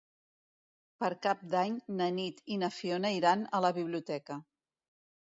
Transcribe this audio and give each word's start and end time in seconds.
Per 1.01 1.09
Cap 1.25 1.43
d'Any 1.51 1.75
na 1.99 2.07
Nit 2.15 2.41
i 2.55 2.57
na 2.61 2.69
Fiona 2.77 3.11
iran 3.17 3.43
a 3.59 3.61
la 3.67 3.71
biblioteca. 3.77 4.39